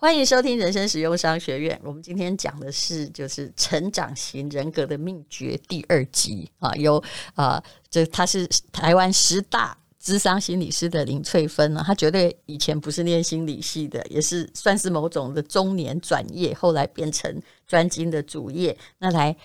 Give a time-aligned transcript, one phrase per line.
[0.00, 1.76] 欢迎收听人生实用商学院。
[1.82, 7.02] 我们今天讲的是就是成长型人格的秘诀第二集啊，由
[7.34, 7.60] 啊
[7.90, 9.76] 这他是台湾十大。
[9.98, 18.74] 智商心理师的林翠芬呢，她绝对以前不是念心理系的，也是算是某种的中年转业，后来变成专精的主业。
[18.98, 19.36] 那来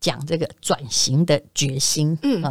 [0.00, 2.42] 讲这个转型的决心，嗯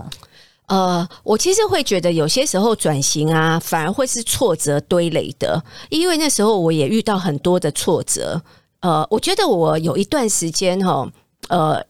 [0.71, 8.41] 呃，我其实会觉得有些时候转型啊，反而会是挫折堆垒的，因为那时候我也遇到很多的挫折。
[8.79, 11.05] 呃，我觉得我有一段时间哈，
[11.49, 11.85] 呃，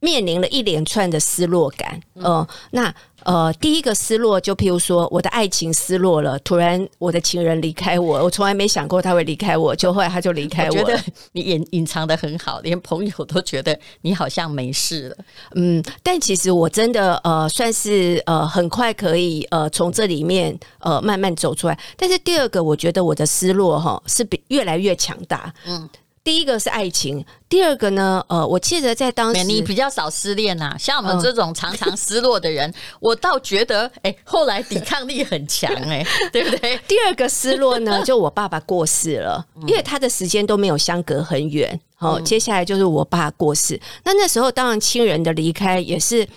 [0.00, 2.94] 面临了一连串的失落感，嗯、呃，那。
[3.24, 10.76] 呃，第一个失落，就譬如说我的爱情失落了，突然我的情人离开我，我从来没想过他会离开我，就后来他就离开我。
[10.76, 11.00] 我觉得
[11.32, 15.16] 你隐隐藏的很好，连朋友都觉得你好像没事了。
[15.54, 21.78] 嗯，但其实我真的呃，算是呃，很快可以呃，从这里面呃慢慢走出来。
[21.96, 25.52] 但是第二个，我觉得我的失落哈是比越来越强大。
[25.66, 25.88] 嗯。
[26.24, 28.24] 第一个是爱情，第二个呢？
[28.28, 36.78] 呃，我记得在当时你比较少失恋呐、啊，像我们这种常常失落的人，嗯、 我倒觉得，哎、欸，后来抵抗力很强、欸，哎， 对不对？
[36.86, 41.80] 第二个失落呢， 就我爸爸过世了，嗯、因为他的时间都没有相隔很远。
[41.96, 46.28] 好、嗯，接下来就是我爸过世，那那时候当然亲人的离开也是。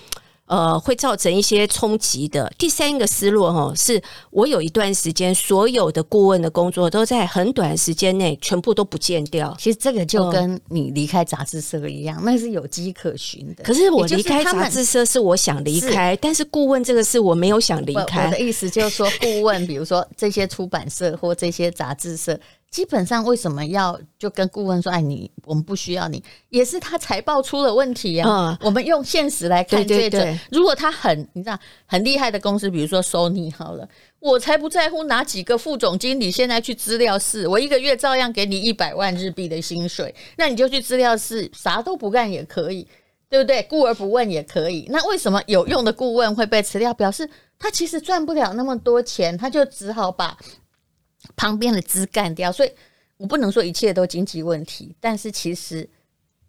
[0.48, 2.52] 呃，会造成一些冲击的。
[2.58, 9.56] 第三个思路哈，是我有一段时间所有的顾问的工作都在很短时间内全部都不见掉。
[9.60, 13.64] 其实这个就跟你离开杂志社一样，那是有迹可循的。
[13.64, 18.26] 可是我离开杂志社是我想离开，是但是顾问这个是我没有想离开。
[18.26, 22.40] 我的意思就是说，顾问，比如说这些出版社或这些杂志社。
[22.76, 28.30] 基本上为什么要就跟顾问说，哎，你我们不需要你，也是他财报出了问题啊。
[28.30, 33.88] 嗯、我们用现实来看这个，如果他很你知道很厉害的公司，比如说 Sony 好了，
[34.20, 42.86] 我才不在乎哪几个副总经理现在去资料室，我一个月照样给你一百万日币的薪水，那你就去资料室啥都不干也可以，
[43.30, 43.64] 对不对？
[43.70, 44.86] 顾而不问也可以。
[44.89, 46.94] 那为什么有用的顾问会被辞掉？
[46.94, 50.38] 表示他其实赚不了那么多钱，他就只好把。
[51.36, 52.71] 旁边的枝干掉，所以
[53.17, 55.89] 我不能说一切都经济问题，但是其实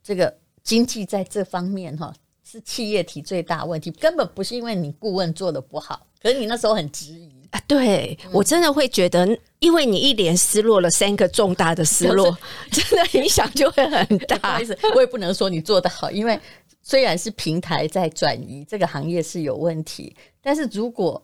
[0.03, 2.13] 这个经济在这方面哈
[2.45, 7.61] 是企业体最大问题，根本不是因为你顾问做的不好，可是你那时候很质疑啊。
[7.67, 9.27] 对，我真的会觉得，
[9.61, 12.37] 因为你一连失落了三个重大的失落，
[12.71, 14.37] 真的影响就会很大。
[14.39, 16.39] 不好意思，我也不能说你做得好，因为
[16.83, 21.23] 虽然是平台在转移，这个行业是有问题，但是如果。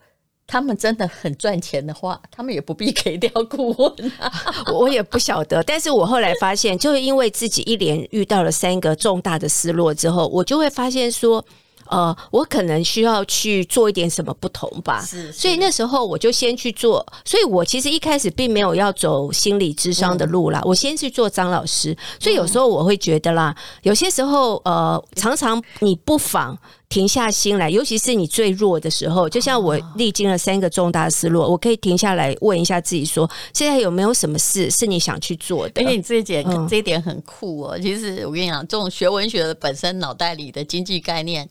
[0.53, 4.31] 他们真的很赚钱的话，他们也不必给掉顾问啊。
[4.71, 11.43] 我也不晓得，但是我后来发现，就是因为自己一连遇到了三个重大的失落之后，我就会发现说。
[11.89, 17.05] 呃，我可能需要去做一点什么不同吧，是，是，所以那时候我就先去做。
[17.23, 21.95] 所以我其实一开始并没有要走心理咨商的路啦，嗯、我先去做张老师。
[22.19, 26.57] 所以有时候我会觉得啦，有些时候呃，常常你不妨
[26.93, 35.83] 停下心来，尤其是你最弱的时候，就像我历经了三个重大失落，我可以停下来问一下自己说，现在有没有什么事是你想去做的？
[35.83, 37.79] 而且你这一点，嗯、这一点很酷哦。
[37.79, 41.49] 其实我跟你讲，这种学文学的本身脑袋里的经济概念。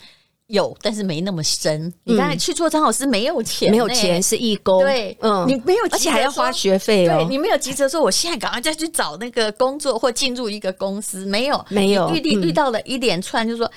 [0.51, 1.91] 有，但是没那么深。
[2.03, 4.83] 你刚才去做张老师没有钱，欸，没有钱是义工。
[4.83, 7.17] 对，嗯，你没有，而且还要花学费哦。
[7.17, 12.09] 对，你没有急着说，我现在赶快再去找那个工作或进入一个公司，没有，没有。
[12.13, 13.73] 遇遇遇到了一连串，就是说，嗯、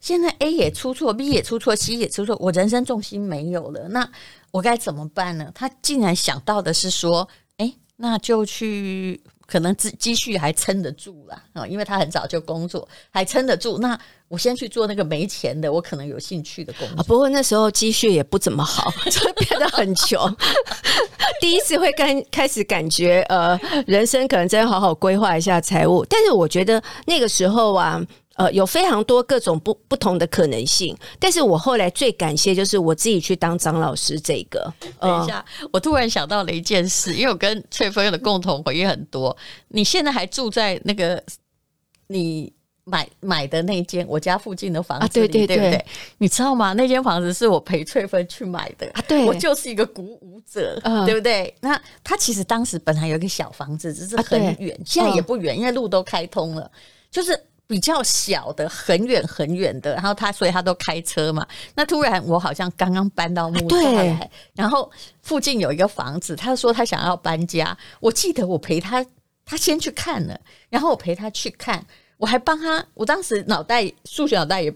[0.00, 4.08] 现在 A 也出错，B 也出错，C 也出错，我人生重心没有了，那
[4.50, 5.50] 我该怎么办呢？
[5.54, 9.20] 他竟然想到的是说，哎、欸，那就去。
[9.48, 13.78] 可能积积蓄还撑得住啦，啊，因为他很早就工作，还撑得住。
[13.78, 13.98] 那
[14.28, 17.02] 我先去做那个没钱的，我可能有兴趣的工作。
[17.04, 20.20] 不过那时候积蓄也不怎么好， 就变得很穷。
[21.40, 26.04] 第一次会跟开始感觉，呃，人生可能真的好好规划一下财务。
[26.04, 28.04] 但是我觉得那个时候啊。
[28.38, 34.72] 呃，有非常多各种不不同的可能性，但是我后来最感谢就是我自己去当张老师这个。
[35.00, 39.36] 等一下，呃、我突然想到了一件事，因为我跟翠芬的共同回忆很多。
[39.66, 41.20] 你现在还住在那个
[42.06, 42.52] 你
[42.84, 45.84] 买买的那间我家附近的房子对对对，对不对？
[46.18, 46.72] 你知道吗？
[46.74, 51.52] 那间房子是我陪翠芬去买的啊，对，我就是一个鼓舞者，呃、对不对？
[51.60, 56.70] 那他其实当时本来有一个小房子，只是很远，啊、现在也不远，因为路都开通了，
[57.10, 57.36] 就是。
[57.68, 61.46] 比较小的，很远很远的，然后他所以他都开车嘛。
[61.74, 64.90] 那突然我好像刚刚搬到木栅来，啊，然后
[65.22, 67.76] 附近有一个房子，他说他想要搬家。
[68.00, 69.04] 我记得我陪他，
[69.44, 71.84] 他先去看了，然后我陪他去看，
[72.16, 72.82] 我还帮他。
[72.94, 74.74] 我当时脑袋数学脑袋也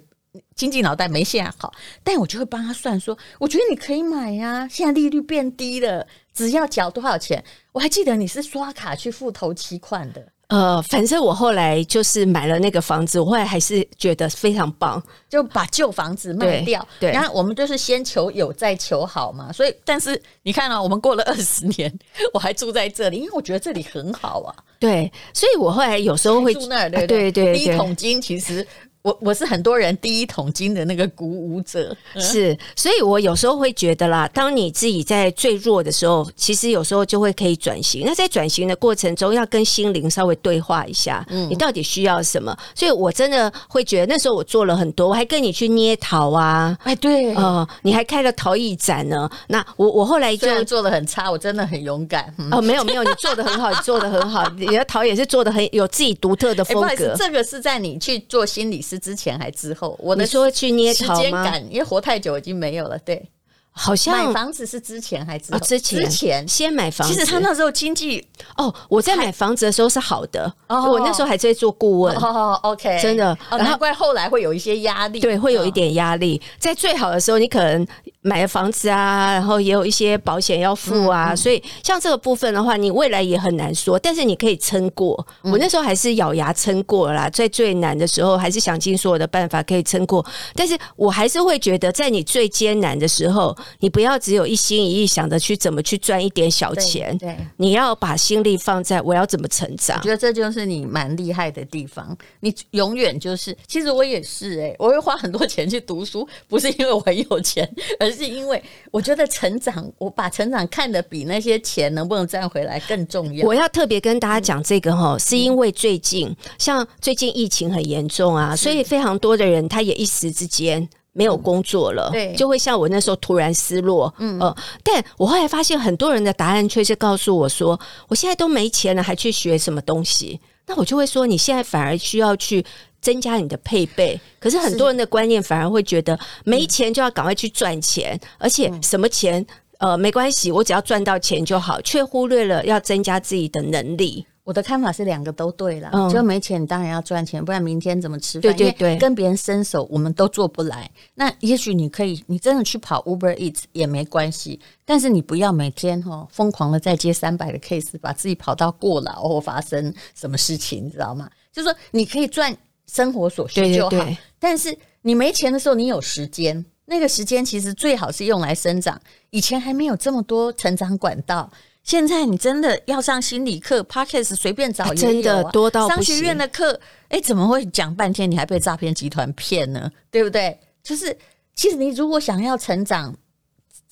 [0.54, 1.72] 经济脑袋没现在好，
[2.04, 7.42] 但我就会帮他算说，我觉得你可以买呀，现在利率变低了，只要缴多少钱？
[7.72, 10.31] 我还记得你是刷卡去付头期款的。
[10.52, 16.86] 呃，反正我后来就是买了那个房子，我后来还是觉得非常棒，就把旧房子卖掉。
[17.00, 19.50] 对，对，然后我们就是先求有，再求好嘛。
[19.50, 21.90] 所以，但是你看啊，我们过了二十年，
[22.34, 24.54] 我还住在这里，因为我觉得这里很好啊。
[24.78, 28.66] 对，所以我后来有时候会住那儿，对对，对对，第一桶金其实。
[29.02, 38.04] 我我是很多人第一桶金的那个鼓舞者，是，所以我有时候会觉得啦，当你自己在最弱的时候，其实有时候就会可以转型。
[38.06, 42.56] 那在转型的过程中，要跟心灵稍微对话一下，嗯，你到底需要什么？
[42.76, 49.28] 所以我真的会觉得那时候我做了很多，我还跟你去捏陶啊，哎，对，呃，你还开了陶艺展呢。
[49.48, 52.32] 那我我后来就做的很差，我真的很勇敢。
[52.52, 57.16] 哦，没有没有，你做的很好， 你做的很好，你的陶也是做的很有自己独特的风格。
[57.16, 58.91] 这个是在你去做心理师。
[58.92, 60.92] 是之前还之后，我的说去捏？
[60.92, 62.98] 时间感，因为活太久已经没有了。
[62.98, 63.30] 对，
[63.70, 65.56] 好像买房子是之前还之后？
[65.56, 67.14] 哦、之前之前先买房子。
[67.14, 68.22] 其实他那时候经济
[68.58, 72.14] 哦，我在买房子的时候是好的，哦、我那时候还在做顾问。
[72.16, 75.20] 哦，OK，真的，哦、难怪后来会有一些压力。
[75.20, 76.36] 对，会有一点压力。
[76.36, 77.86] 哦、在最好的时候，你可能。
[78.22, 85.26] 买了房子啊，然后也有一些保险要付啊，嗯嗯，所以像这个部分的话，你未来也很难说，但是你可以撑过。
[85.42, 90.24] 嗯、我那时候还是咬牙撑过了啦，在最难的时候，还是想尽所有的办法可以撑过。
[90.54, 99.98] 但是我还是会觉得，在你最艰难的时候，你不要只有一心一意想着去怎么去赚一点小钱，对，对你要把心力放在我要怎么成长。
[99.98, 113.46] 我觉得这就是你蛮厉害的地方，你永远就是，其实我也是哎、欸，我会花很多钱去读书，不是因为我很有钱，而是因为我觉得成长，我把成长看得比那些钱能不能赚回来更重要。
[113.46, 130.40] 我要特别跟大家讲这个哈，是因为最近像最近疫情很严重啊，所以非常多的人他也一时之间没有工作了，对，就会像我那时候突然失落，嗯，呃，但我后来发现很多人的答案却是告诉我说，我现在都没钱了，还去学什么东西？
[130.66, 132.64] 那我就会说，你现在反而需要去。
[133.02, 139.44] 增加你的配备，可是很多人的观念反而会觉得没钱就要赶快去赚钱，而且什么钱
[139.78, 144.24] 呃没关系，我只要赚到钱就好，却忽略了要增加自己的能力。
[144.44, 148.56] 我的看法是两个都对了，嗯、就没钱你当然要赚钱，不然明天怎么吃饭？
[148.56, 150.90] 对对对，跟别人伸手我们都做不来。
[151.14, 161.30] 那也许你可以，你真的去跑 Uber Eats 也没关系，但是你不要每天哈疯狂的再接三百个 case，把自己跑到过劳或发生什么事情，你知道吗？
[161.52, 162.56] 就是说你可以赚。
[162.92, 169.00] 生活所需就好，对对对，但是你没钱的时候，你有时间，那个时间其实最好是用来生长。
[169.30, 171.50] 以前还没有这么多成长管道，
[171.82, 176.78] 现在你真的要上心理课，Podcast 随便找也有啊，真的多到商学院的课，
[177.08, 179.90] 哎，怎么会讲半天你还被诈骗集团骗呢？
[180.10, 180.58] 对不对？
[180.82, 181.16] 就是
[181.54, 183.16] 其实你如果想要成长。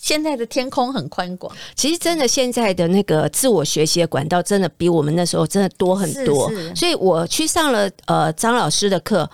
[0.00, 6.50] 现在的天空很宽广，其实真的现在的那个自我学习的管道，真的比我们那时候真的多很多。
[6.74, 9.28] 所以我去上了呃张老师的课，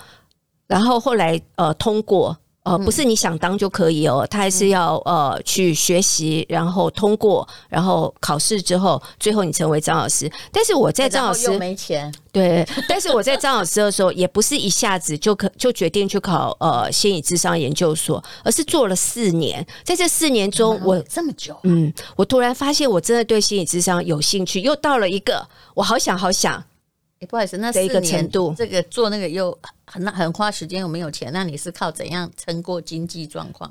[0.67, 2.37] 然后后来呃通过。
[2.67, 10.29] 呃，不是你想当就可以哦，他还是要呃去学习，然后通过，然后考试之后，最后你成为张老师。
[10.51, 19.65] 但是我在张老师没钱，对，但是我在张老师的时候，也不是一下子就可就决定去考呃心理智商研究所，而是做了四年。
[19.85, 26.65] 在这四年中，我这么久，嗯，我突然发现我真的对心理智商有兴趣，又到了一个我好想好想。
[27.27, 33.71] 欸、不好意思，那四年度这个做那个又很很花时间又没有钱，那你是靠怎样撑过经济状况？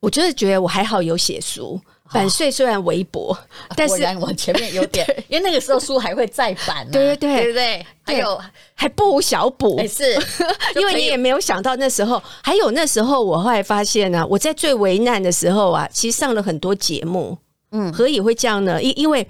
[0.00, 1.80] 我就是觉得我还好有写书，
[2.12, 3.38] 版税虽然微薄，哦、
[3.76, 7.86] 但是我前面有点， 因为那个时候书还会再版、啊，对对对，对不对？
[8.02, 8.40] 还有
[8.74, 10.12] 还不无小补，欸、是
[10.74, 17.38] 因为你也没有想到那时候，还有那时候我后来发现呢、啊，我在最为难的时候啊，其实上了很多节目，
[17.70, 18.82] 嗯，何以会这样呢？
[18.82, 19.26] 因因为。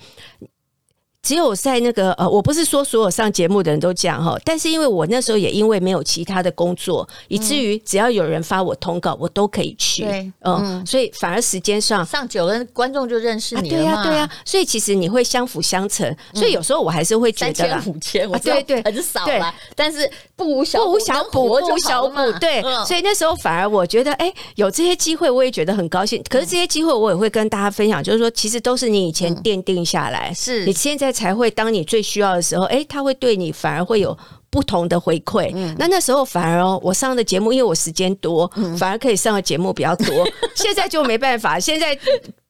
[1.23, 10.02] 只有在那个呃，我不是说所有上节目的人都这样哈，但是因为我那时候也因为没有其他的工作，以至于只要有人发我通告，我都可以去。
[10.02, 13.76] 对，嗯，所以反而时间上上久了，观众就认识你了。
[13.76, 16.12] 对呀，对呀，所以其实你会相辅相成。
[16.35, 22.17] 所以有时候我还是会觉得三千五千，我对对很少了，但是不无小不无小补，不无小补。
[22.41, 26.21] 对，所以那时候反而我觉得，哎，有这些机会，我也觉得很高兴。
[26.29, 31.12] 可是这些机会，我也会跟大家分享，就是说，其实都是你以前奠定下来，是你现在。
[31.12, 34.16] 才会当你最需要的时候，哎，他会对你反而会有
[34.50, 35.50] 不同的回馈。
[35.54, 40.26] 嗯、那那时候反而哦，我上的节目，因为我时间多，嗯、反而可以上的节目比较多。
[40.57, 41.99] 现在就没办法，现在。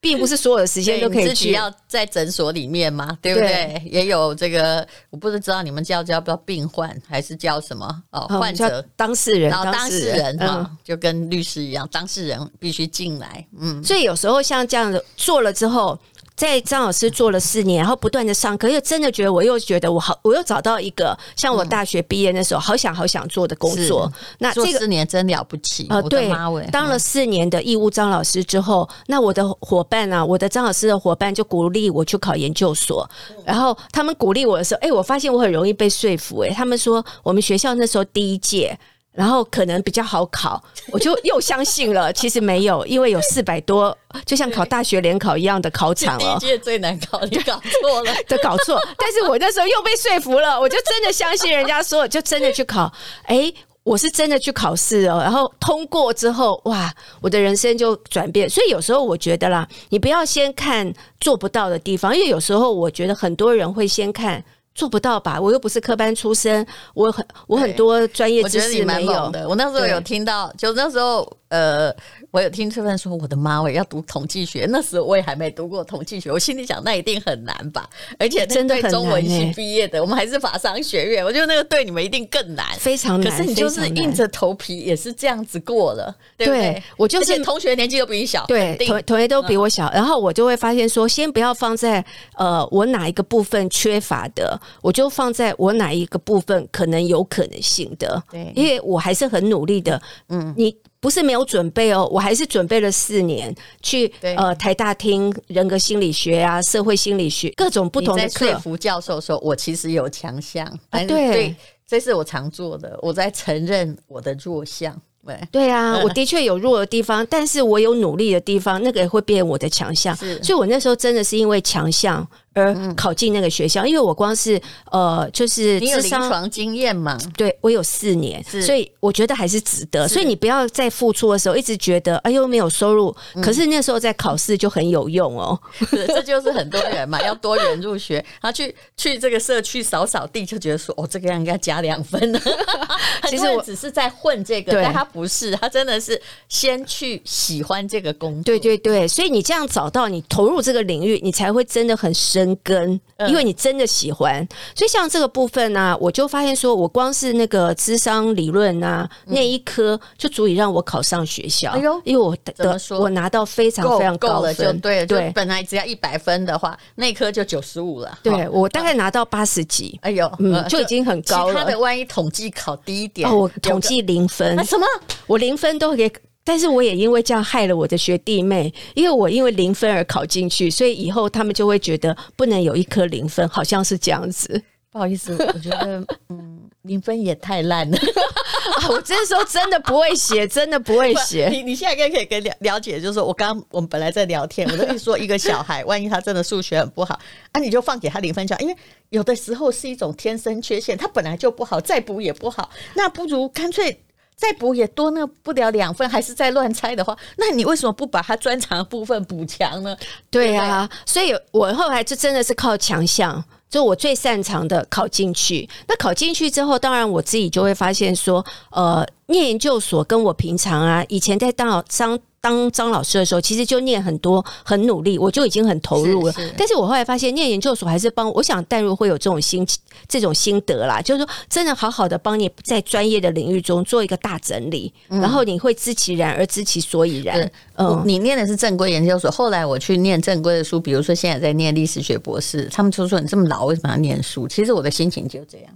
[0.02, 1.28] 并不是所有的时间都可以去。
[1.28, 3.48] 自己要在诊所里面嘛，对不对？
[3.48, 8.02] 对也有这个，我不知道你们叫叫不叫病患，还是叫什么？
[8.10, 13.46] 哦，患者、当事人、当事人哈，就跟律师一样，当事人必须进来。
[13.56, 15.96] 嗯，所以有时候像这样的做了之后。
[16.34, 24.10] 在张老师做了四年，然后不断的上课，又真的觉得我又觉得我好，我又找到一个像我大学毕业那时候好想好想做的工作。
[24.38, 26.00] 那这个四年真了不起啊！
[26.02, 26.30] 对，
[26.70, 33.08] 当了四年的义务张老师之后，那我的伙伴啊，我的张老师的伙伴就鼓励我去考研究所。
[33.44, 36.40] 然后他们鼓励我的时候，哎，我发现我很容易被说服。
[36.40, 38.78] 哎，他们说我们学校那时候第一届。
[39.12, 42.10] 然后可能比较好考，我就又相信了。
[42.12, 46.38] 其实没有，因为有四百多，就像考大学联考一样的考场哦。
[46.40, 48.80] 第一届最难考，你搞错了，都搞错。
[48.96, 52.90] 但是我那时候又被说服了，我就真的相信人家说，就真的去考。
[53.24, 53.52] 哎，
[53.82, 56.90] 我是真的去考试哦，然后通过之后，哇，
[57.20, 58.48] 我的人生就转变。
[58.48, 60.90] 所以有时候我觉得啦，你不要先看
[61.20, 64.42] 做不到的地方，因为有时候我觉得很多人会先看。
[64.74, 65.40] 做不到吧？
[65.40, 69.48] 我又不是科班出身，我很我很多专业知识没有的。
[69.48, 71.94] 我那时候有听到，就那时候呃。
[72.32, 74.66] 我有听翠芬说，我的妈，我要读统计学。
[74.70, 77.86] 那时候我也还没读过统计学，我心里想，那一定很难吧？
[78.18, 83.30] 而且针对中文系毕业的，我们还是法商学院，我觉得那个对你们一定更难，非常难。
[83.30, 86.82] 可是你就是硬着头皮也是这样子过了，对不对？
[86.96, 92.02] 我就是同学年纪都比你小，对，同同学都比我小，然后我就会发现说，先不要放在
[92.36, 100.74] 呃我哪一个部分缺乏的，我就放在我哪一个部分可能有可能性的，对，因为我还是很努力的，嗯，你。
[101.02, 108.46] 不是没有准备哦，我还是准备了四年去呃台大听人格心理学啊、社会心理学各种不同的课。
[108.46, 114.96] 说服教授说，我其实有强项，啊，对，这是我常做的，我在承认我的弱项。
[115.24, 120.16] 对对啊， 我的确有弱的地方，但是我有努力的地方，那个也会变我的强项。
[120.16, 122.28] 是所以我那时候真的是因为强项。
[122.54, 127.18] 而考进那个学校，因为我光是呃，就是你有临床经验嘛？
[127.36, 130.06] 对，我有四年，所以我觉得还是值得。
[130.06, 135.58] 所以你不要在付出的时候一直觉得哎呦没有收入，可是那时候在考试就很有用哦。
[135.90, 142.40] 这就是很多人嘛， 要多元入学，他去去这个社区扫扫地，就觉得说哦，这个样应该加两分呢。
[143.30, 148.42] 其实我只是在混这个，但他不是，他真的是先去喜欢这个工作。
[148.44, 152.41] 对对对，所以你这样找到你投入这个领域，你才会真的很深。
[152.62, 161.70] 根，因为你真的喜欢，嗯、所以像这个部分呢、啊，我就发现说，我光是那个智商理论啊，嗯、那一科就足以让我考上学校。
[161.72, 168.18] 哎呦，因为我得我拿到非常非常高分，就对了，对，本来只要一百分的话，那一科就九十五了。
[168.22, 171.54] 对，我大概拿到八十几，哎呦，嗯，就已经很高了。
[171.54, 174.86] 他的万一统计考低一点，哦，我统计零分，什么？
[175.26, 176.12] 我零分都给。
[176.44, 184.62] 但是我也因为这样害了我的学弟妹，因为我因为零分而考进去，所以以后他们就会觉得不能有一科零分，好像是这样子。
[184.90, 187.96] 不好意思，我觉得嗯，零分也太烂了。
[188.76, 191.48] 啊、我这时候真的不会写，真的不会写。
[191.52, 197.18] 你你现在应该可以了了解，就是说我刚刚我们本来在聊天，我跟你说一个小孩，万一他真的数学很不好，
[197.52, 198.76] 啊，你就放给他零分就好，因为
[199.08, 203.98] 有的时候是一种天生缺陷，他本来就不好，再补也不好，那不如干脆。
[204.36, 209.96] 再补也多那不了两分，还是再乱猜的话，那你为什么不把他专长的部分补强呢？
[210.30, 215.68] 对啊，所以我后来就真的是靠强项，就我最擅长的考进去。
[215.86, 222.18] 那考进去之后，当然我自己就会发现说，呃，念研究所跟我平常啊，以前在当张。
[222.42, 226.32] 当张老师的时候，其实就念很多，很努力，我就已经很投入了。
[226.32, 229.64] 是是，但是我后来发现，念研究所还是帮我，想淡入会有这种心
[230.08, 237.48] 这种心得啦，就是说，真的好好的帮你在专业的领域中做一个大整理，嗯、然后你会知其然而知其所以然。
[237.76, 244.48] 嗯，你念的是正规研究所，后来我去念正规的书，比如说现在在念历史学博士，他们就说你这么老为什么要念书？
[244.48, 245.66] 其实我的心情就这样。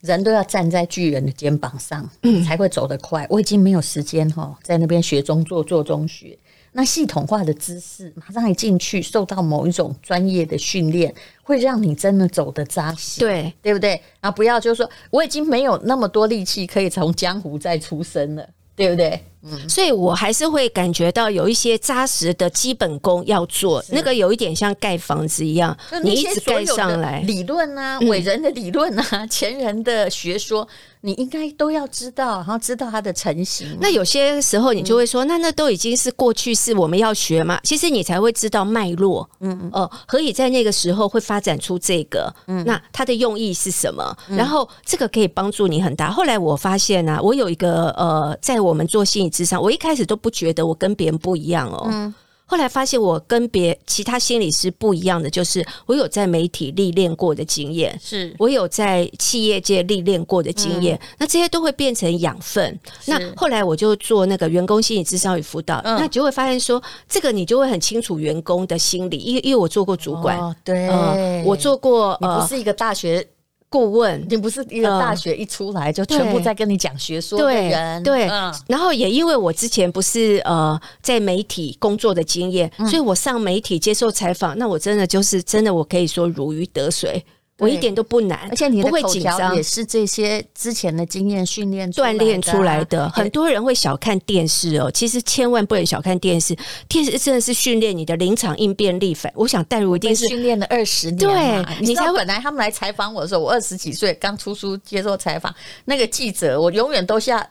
[0.00, 3.26] 人都要站在巨人的肩膀上，嗯，才会走得快。
[3.28, 6.36] 我已经没有时间哈，在那边学中做做中学。
[6.72, 14.00] 那系统化的知识，马上一进去，受到某一种专业的训练，会让你真的走得扎实，对，对不对？
[14.20, 18.48] 然后不要就是说，我已经没有那么多力气可以从江湖再出生了，
[18.80, 19.22] 对不对？
[19.42, 30.66] 嗯，所以我还是会感觉到有一些扎实的基本功要做，那个有一点像盖房子一样，你一直盖上来，理论啊，伟人的理论啊，前人的学说。
[31.02, 33.78] 你应该都要知道，然后知道它的成型。
[33.80, 37.58] 那有些时候你就会说，嗯、那那都已经是过去式，我们要学嘛？
[37.62, 39.28] 其实你才会知道脉络。
[39.40, 42.32] 嗯嗯，哦、呃，何以在那个时候会发展出这个？
[42.46, 44.16] 嗯，那它的用意是什么？
[44.28, 46.10] 嗯、然后这个可以帮助你很大。
[46.10, 51.88] 后来我发现呢、啊，我有一个呃，在我们做心理咨商，我一开始都不觉得我跟别人不一样哦。
[51.90, 52.14] 嗯。
[52.50, 58.34] 后来发现我跟别其他心理师不一样的，就是我有在媒体历练过的经验，是。
[58.40, 62.76] 我有在企业界历练过的经验，嗯、那这些都会变成养分。
[63.06, 73.24] 那后来我就做那个员工心理咨商与辅导，嗯、那就会发现说，这个你就会很清楚员工的心理，因为因为我做过主管，哦、对、呃，我做过，你不是一个大学。
[73.70, 78.26] 顾问，你不是一个大学一出来就全部在跟你讲学说的人，对，
[78.66, 87.24] 然后也因为我之前不是呃在媒体工作的经验，嗯、所以我上媒体接受采访，那我真的就是真的，我可以说如鱼得水。
[87.60, 93.08] 我一点都不难，而且你的口条也是这些之前的经验训练锻炼出来的。
[93.10, 96.56] 很多人会小看电视哦，其实千万不能小看电视。
[96.88, 99.14] 电视真的是训练你的临场应变力。
[99.14, 101.18] 反我想带入一定是训练了二十年。
[101.18, 107.46] 对，你才本来他们来采访我的时候，我二十几岁刚出书接受采访，那个记者我永远都下。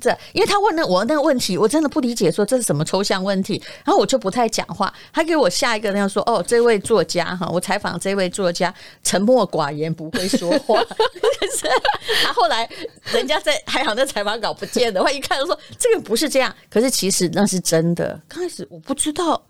[0.00, 4.92] 这，因为他问了我那个问题，我真的不理解，说这是什么抽象问题，然后我就不太讲话。
[5.12, 8.74] 他给我下一个那样说，哦，这位作家哈，我采访这位作家
[9.04, 10.82] 沉默寡言，不会说话。
[12.24, 12.68] 他后来
[13.12, 16.52] 人家在还好，那采访稿不见的话，一看就说这个不是这样。
[16.68, 18.20] 可是其实那是真的。
[18.28, 19.40] 刚开始我不知道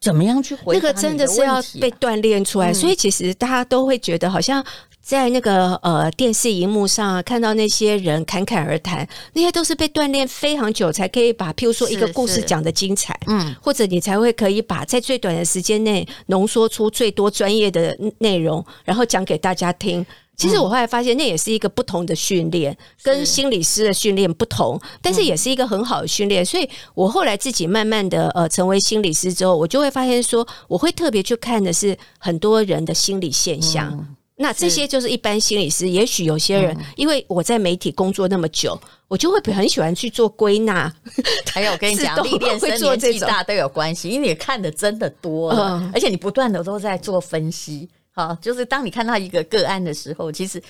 [0.00, 4.64] 怎么样去回答，那个真的是要被锻炼出来，嗯、所以其实大家都会觉得好像。
[5.04, 20.04] 在那个呃电视荧幕上看到那些人侃侃而谈，那些都是被锻炼非常久才可以把，譬如说一个故事讲得精彩，嗯，或者你才会可以把在最短的时间内浓缩出最多专业的内容，然后讲给大家听。
[20.36, 26.44] 其实我后来发现，那也是一个不同的训练，跟心理师的训练不同，但是也是一个很好的训练。
[26.44, 34.16] 所以我后来自己慢慢的呃成为心理师之后，我就会发现说，我会特别去看的是很多人的心理现象。
[34.36, 38.76] 那这些就是一般心理师，也许有些人，因为我在媒体工作那么久，
[39.06, 40.92] 我就会很喜欢去做归纳。
[41.54, 47.88] 还有我跟你讲，历练生年纪大都有关系，因为你看的真的多了，而且你不断的都在做分析。
[48.12, 50.62] 好，就是当你看到一个个案的时候，其实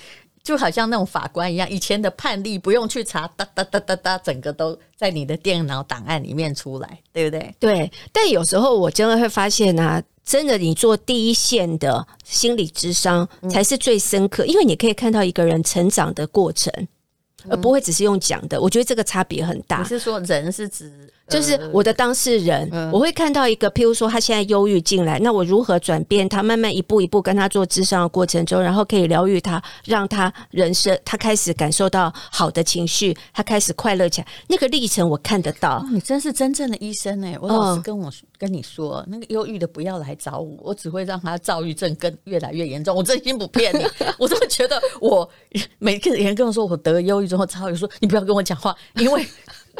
[0.45, 7.55] 就好像那种法官一样，以前的判例不用去查，哒哒哒哒哒，整个都在你的电脑档案里面出来，对不对？
[7.59, 7.91] 对。
[8.13, 10.01] 但有时候我真的会发现啊。
[10.23, 16.73] 真的，你做第一线的心理智商才是最深刻，因为你可以看到一个人成长的过程，
[17.47, 18.59] 而不会只是用讲的。
[18.59, 19.77] 我觉得这个差别很大。
[19.77, 20.91] 你是说人是指？
[21.27, 35.77] 就是我的当事人，呃、我会看到一个，譬如说他现在忧郁进来，那我如何转变他，慢慢一步一步跟他做智商的过程中，然后可以疗愈他，让他人生他开始感受到好的情绪，他开始快乐起来，那个历程我看得到。
[35.77, 37.35] 哦、你真是真正的医生哎！
[37.41, 42.95] 我老师跟我跟你说，那个忧郁的不要来找我，我只会让他躁郁症更越来越严重。
[42.95, 43.83] 我真心不骗你，
[44.19, 45.27] 我真的觉得我
[45.79, 49.25] 每个人跟我说我得了忧郁症或躁郁，说你不要跟我讲话，因为。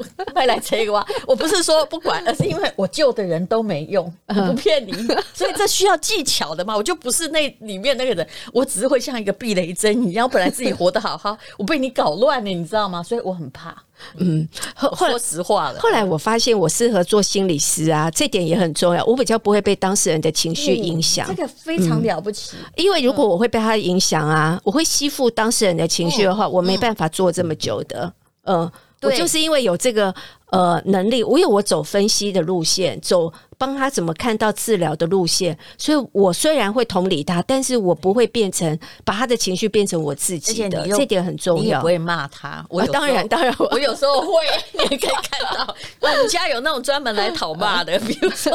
[0.34, 1.06] 快来这个哇！
[1.26, 4.92] 我不是说不管，而是因为我救的人都没用，我不骗你，
[5.34, 6.76] 所以这需要技巧的嘛。
[6.76, 10.26] 我就不是那里面那个人，我只是会像一个避雷针一样。
[10.26, 13.02] 我本来自己活得好好， 我被你搞乱了，你知道吗？
[13.02, 13.76] 所以我很怕。
[14.18, 15.80] 嗯，后说实话了。
[15.80, 19.04] 后来我发现我适合做心理师啊，这点也很重要。
[19.06, 22.58] 我比较不会被当事人的情绪影响，这个非常了不起。
[22.76, 28.12] 因为如果我会被他影响啊，我会吸附当事人的情绪的话，我没办法做这么久的。
[28.44, 28.70] 嗯。
[29.06, 30.14] 我就是因为有这个
[30.56, 41.64] 呃能力，我有我走分析的路线，走帮他怎么看到治疗的路线，所以我虽然会同理他，但是我不会变成把他的情绪变成我自己的，这点很重要。
[41.64, 44.28] 你也不会骂他，我当然当然，我有时候会，
[44.74, 48.54] 你也可以看到， 我们家有那种专门来讨骂的， 比如说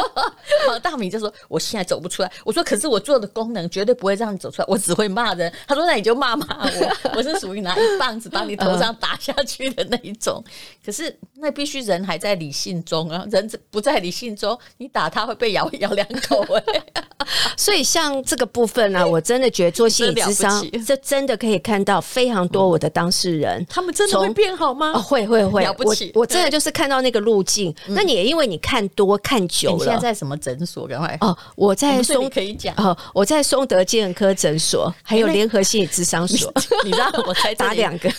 [0.82, 5.52] 大米就说我现在走不出来，我说可是我做的功能绝对不会让你走出来，我只会骂人。
[5.66, 10.42] 他说那你就骂骂我，我是属于拿一棒子把你头上打下去的那一种。
[10.84, 16.82] 可是那必须人还在理性中啊， 人不在理性中，你打他会被咬咬两口哎、欸。
[17.56, 24.92] 所以像这个部分呢、啊， 我真的觉得做心理咨商，这真的可以看到非常多我的当事人，他们真的会变好吗？
[24.94, 26.10] 哦、会会会，了不起！
[26.14, 27.74] 我我真的就是看到那个路径。
[27.88, 30.86] 那你也因为你看多看久了，你现在在什么诊所？
[30.86, 36.52] 赶快哦，我在松可以讲哦，我在松德精神科诊所，还有联合心理咨商所。
[36.84, 38.10] 你知道我才打两个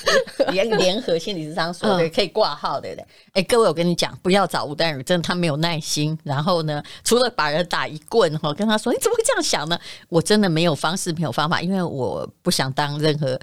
[0.51, 3.05] 联联合心理咨商所，对，可以挂号对不对。
[3.33, 6.17] 哎，各位，我有跟你讲，不要找吴丹如，真的他没有耐心。
[6.23, 9.79] 然后呢，除了把人打一棍哈，跟他说你怎么会这样想呢？
[10.09, 13.39] 我真的没有方式，没有方法，因为我不想当任何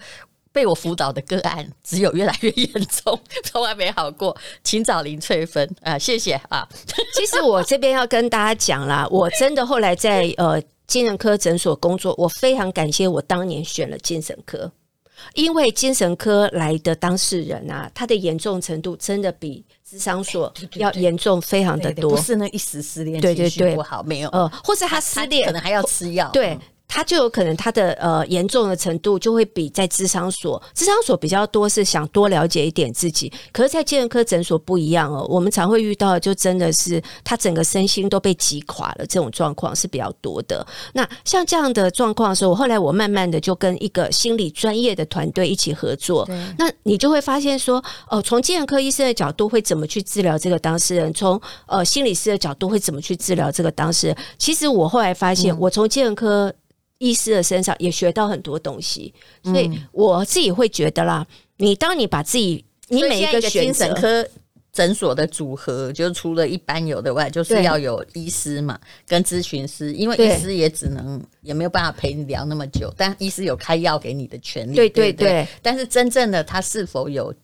[0.53, 4.37] 被我辅导的个案，只有越来越严重， 从来没好过。
[4.65, 6.69] 请找林翠芬啊，谢谢啊。
[7.15, 14.73] 其实我这边要跟大家讲啦，我真的后来在呃精神科诊所工作，我非常感谢我当年选了精神科，
[15.35, 19.65] 因为精神科来的当事人啊，他的严重程度真的比。
[19.89, 26.59] 咨商所要严重非常的多，不是那一时失恋，对对对，不好没有，呃，或者他失恋可能还要吃药，对。
[26.89, 35.27] 他就有可能他的呃严重的程度就会比在智商所，智商所比较多是想多了解一点自己，可是，在精神科诊所不一样哦。
[35.29, 40.67] 我们常会遇到，就真的是他整个身心都被击垮了，这种状况是比较多的。
[40.95, 46.27] 那像这样的状况的时候，后来我慢慢的就跟一个心理专业的团队一起合作。
[46.57, 51.13] 那你就会发现说，哦，从精神科医生的角度会怎么去治疗这个当事人？
[51.13, 54.17] 从呃心理师的角度会怎么去治疗这个当事人？
[54.39, 56.51] 其实我后来发现，我从精神科。
[56.99, 64.27] 医师的身上也学到很多东西，所以我自己会觉得啦，你当你把自己，你每一个精神科
[64.73, 75.13] 诊所的组合，就除了一般有的外，就是要有医师嘛，跟咨询师，因为医师也只能也没有办法陪你聊那么久，但医师有开药给你的权利，对对？
[75.13, 77.35] 对，但是真正的他是否有？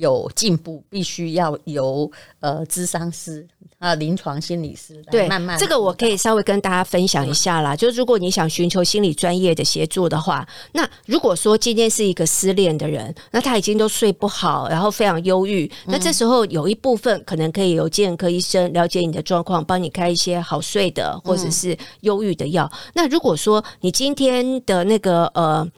[0.00, 2.10] 有进步，必须要由
[2.40, 3.46] 呃，咨商师
[3.78, 7.76] 啊，临床心理师对，慢慢这个我可以稍微跟大家分享一下啦。
[7.76, 22.70] 就是如果你想寻求心理专业的协助的话，那如果说今天是一个失恋的人，那他已经都睡不好，然后非常忧郁，那这时候有一部分可能可以由精神科医生了解你的状况，帮你开一些好睡的或者是忧郁的药。
[22.94, 25.70] 那如果说你今天的那个呃。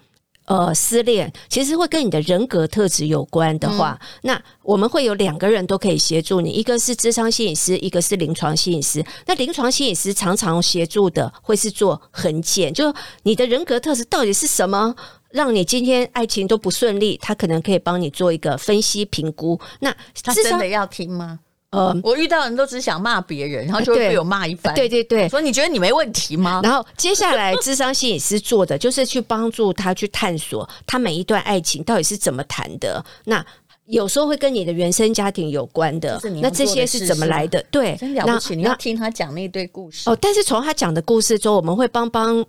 [0.52, 9.02] 呃，失恋其实会跟你的人格特质有关的话，嗯、那我们会有两个人都可以协助你，一个是智商心理师，一个是临床心理师。
[9.24, 14.94] 那临床心理师常常协助的会是做横检，就你的人格特质到底是什么，
[15.30, 19.58] 让你今天爱情都不顺利，他可能可以帮你做一个分析评估。
[19.80, 19.90] 那
[20.22, 21.38] 他真的要听吗？
[21.72, 24.74] 呃，我遇到人都只想骂别人，然后就会被我骂一番。
[24.74, 26.60] 对对对，所以你觉得你没问题吗？
[26.64, 33.02] 然后接下来，智商心理师做的就是去帮助他去探索他每一段爱情到底是怎么谈的。
[33.24, 33.44] 那
[33.86, 37.64] 有时候会跟你的原生家庭有关的，那这些是怎么来的？
[37.70, 38.54] 对，真了不起！
[38.54, 40.16] 你要听他讲那堆故事哦。
[40.20, 42.44] 但是从他讲的故事中，我们会帮帮，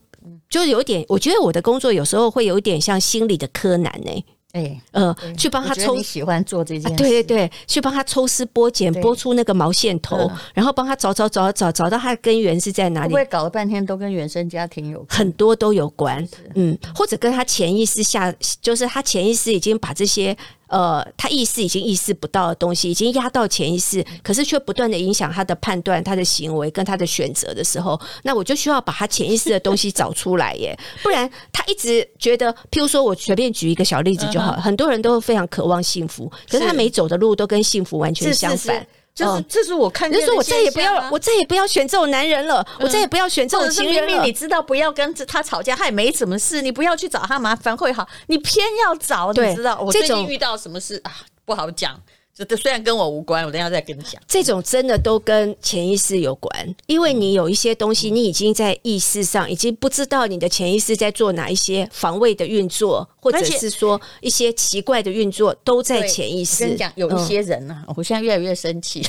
[0.50, 4.26] 就有点，我觉得我的工作有时候会有一点像心理的柯南呢、欸。
[4.54, 13.10] 哎，欸、呃，去帮他抽，你喜欢做这件事，对对对，去帮他抽丝剥茧，剥出那个毛线头，然后帮他找找找找找到他的根源是在哪里？
[13.10, 20.38] 不会搞了半天都跟原生家庭有关，很多都有关，嗯，或者跟他潜意识下，就是他潜意识已经把这些。
[20.68, 38.86] 呃，他意识已经意识不到的东西，已经压到潜意识，可是却不断的影响他的判断、他的行为跟他的选择的时候，那我就需要把他潜意识的东西找出来耶， 不然他一直觉得，譬如说我随便举一个小例子就好，很多人都非常渴望幸福，可是他每走的路都跟幸福完全相反。
[39.16, 44.08] 就是，这是我看见的，就是我再也不要，我再也不要选这种男人了，我再也不要选这种情人了。
[44.08, 51.12] 明明你知道不要跟他吵架，他也没什么事，你不要去找他麻烦会好，你偏要找，你知道我最近遇到什么事啊？
[51.46, 52.00] 不好讲。
[52.36, 54.20] 这虽然跟我无关，我等一下再跟你讲。
[54.28, 66.64] 这种真的都跟潜意识有关，因为你有一些东西，你已经在意识上已经不知道你的潜意识在做哪一些防卫的运作，或者是说一些奇怪的运作，都在潜意识。
[66.64, 69.04] 跟你讲，有一些人呢、啊，嗯、我现在越来越生气，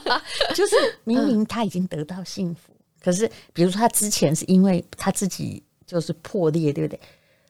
[0.56, 6.98] 就是明明他已经得到幸福，可是比如说他之前是因为他自己就是破裂，对不对？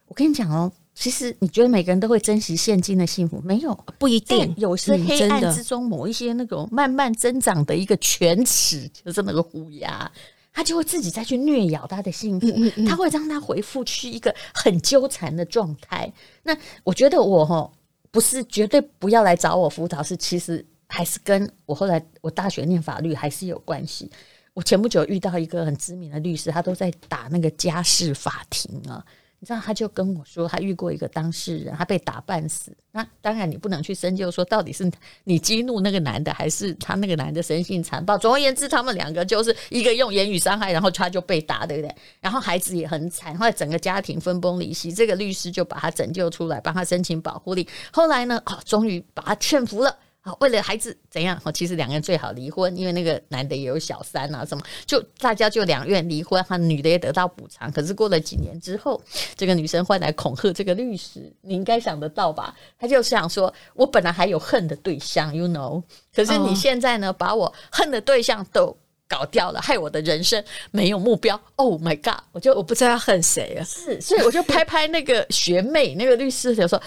[0.09, 0.73] 我跟你讲哦。
[0.95, 3.41] 其实你觉得每个人都会珍惜现今的幸福？
[3.43, 4.55] 没有，不一定。
[4.59, 10.11] 有些黑暗之中，某一些那种慢慢增长的一个犬齿，就是那个虎牙，
[10.53, 12.47] 他就会自己再去虐咬他的幸福，
[12.87, 16.13] 他会让他回复去一个很纠缠的状态。
[16.43, 17.73] 那我觉得我哈
[18.11, 24.11] 不是绝对不要来找我辅导，是其实还是跟我后来我大学念法律还是有关系。
[24.53, 29.03] 我前不久遇到一个很知名的律师，他都在打那个家事法庭啊。
[29.43, 32.73] 你知道，他就跟我说，他遇过一个当事人，他被打半死。
[32.93, 34.89] 那当然，你不能去深究说到底是
[35.25, 38.17] 你激怒那个男的，还是他那个男的生性残暴。
[38.17, 41.93] 总而言之，他们两个就是一个用言语伤害，然后他就被打，对不对？
[42.21, 44.93] 然后孩子也很惨，后来整个家庭分崩离析。
[44.93, 47.67] 这个律师就把他拯救出来，帮他申请保护令。
[47.93, 49.99] 后来呢，啊，终于把他劝服了。
[50.25, 51.41] 好，为了孩子怎样？
[51.53, 57.71] 其实两个人最好离婚，因为那个男的也有小三啊，什么就大家就两院离婚，哈，女的也得到补偿。
[57.73, 59.03] 可是过了几年之后，
[59.37, 62.55] 这个女生换来恐吓这个律师，你应该想得到吧？
[62.79, 65.83] 她就想说，我本来还有恨的对象，you know，
[66.15, 68.77] 可是你现在呢，把我恨的对象都
[69.13, 71.39] 搞掉了，害我的人生没有目标。
[71.57, 72.23] Oh my god！
[72.33, 76.81] 我就我不知道要恨谁啊，是，所以我就拍拍那个学妹，那个律师就说。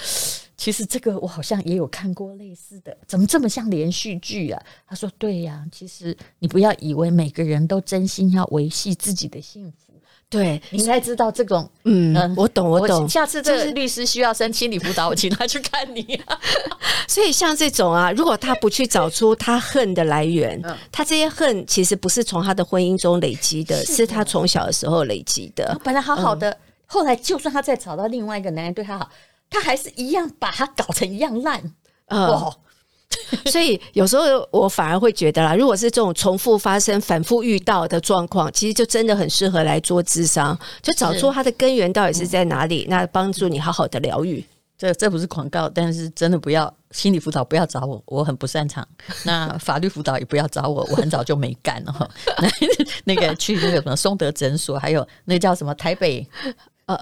[0.58, 4.64] 其实这个我好像也有看过类似的，怎么这么像连续剧啊？
[4.88, 9.85] 他说：“对呀，其实你不要以为每个人都真心要维系自己的幸福，
[10.30, 13.04] 对，你应该知道这种，嗯，嗯我懂，我懂。
[13.04, 16.40] 我下次这个律师需要申心理辅导，我请他去看你啊。
[17.08, 20.62] 所以像这种啊，如果他不去找出他恨的来源，
[20.92, 25.80] 他这些恨其实不是从他的婚姻中累积的，是，的是他从小的时候累积的。
[25.84, 26.58] 本来好好的，嗯、
[26.88, 29.10] 后来就算他再找到另外一个男人对他好。”
[29.48, 31.62] 他还是一样把他搞成一样烂，
[32.08, 32.58] 呃、哦，
[33.50, 44.44] 所以有时候我反而会觉得啦，如果是这种重复发生、反复遇到的状况，其实就真的很适合来做智商，就找出它的根源到底是在哪里，那帮助你好好的疗愈。
[44.78, 48.86] 这这不是广告，但是真的不要心理辅导，不要找我，我很不擅长。
[49.24, 52.12] 那法律辅导也不要找我，我很早就没干了。
[52.40, 52.50] 那
[53.06, 56.28] 那个去那个什么松德诊所，还有那叫什么台北。
[56.88, 56.96] 呃，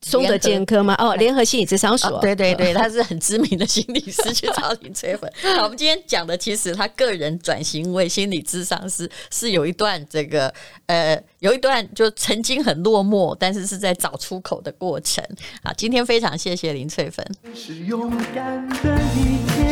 [0.00, 0.94] 松德健科吗？
[0.98, 5.30] 哦，联合心理咨商所，对对对，他是很知名的心理师， 去找林翠芬。
[5.56, 10.50] 好，我们今天讲的其实他个人转型为心理咨商师，是有一段这个
[10.86, 15.22] 呃，有一段就曾经很落寞，但是是在找出口的过程。
[15.62, 17.22] 好，今天非常谢谢林翠芬。
[17.54, 19.68] 是勇敢的一天，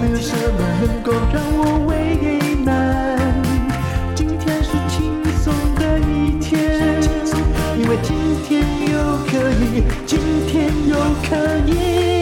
[0.00, 2.03] 没有什么能够让我为
[8.46, 10.96] 天又可以今天又
[11.28, 12.13] 可以。